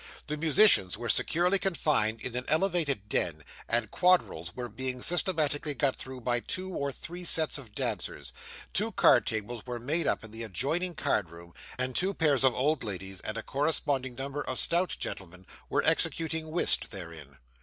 [0.25, 5.95] The musicians were securely confined in an elevated den, and quadrilles were being systematically got
[5.95, 8.33] through by two or three sets of dancers.
[8.73, 12.45] Two card tables were made up in the adjoining card room, and two pair of
[12.45, 17.37] old ladies, and a corresponding number of stout gentlemen, were executing whist therein.